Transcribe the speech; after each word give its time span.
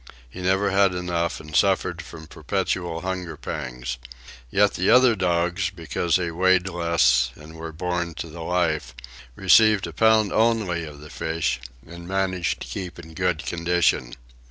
He 0.27 0.41
never 0.41 0.71
had 0.71 0.95
enough, 0.95 1.39
and 1.39 1.55
suffered 1.55 2.01
from 2.01 2.25
perpetual 2.25 3.01
hunger 3.01 3.37
pangs. 3.37 3.99
Yet 4.49 4.73
the 4.73 4.89
other 4.89 5.15
dogs, 5.15 5.69
because 5.69 6.15
they 6.15 6.31
weighed 6.31 6.67
less 6.67 7.29
and 7.35 7.53
were 7.55 7.71
born 7.71 8.15
to 8.15 8.27
the 8.27 8.41
life, 8.41 8.95
received 9.35 9.85
a 9.85 9.93
pound 9.93 10.33
only 10.33 10.85
of 10.85 11.01
the 11.01 11.11
fish 11.11 11.59
and 11.85 12.07
managed 12.07 12.61
to 12.61 12.67
keep 12.67 12.97
in 12.97 13.13
good 13.13 13.45
condition. 13.45 14.15